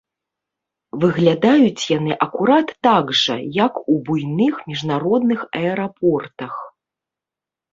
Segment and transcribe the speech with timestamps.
[1.03, 6.53] Выглядаюць яны акурат так жа, як у буйных міжнародных аэрапортах.